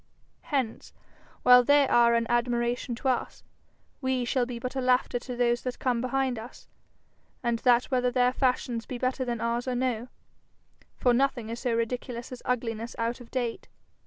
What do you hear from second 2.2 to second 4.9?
admiration to us, we shall be but a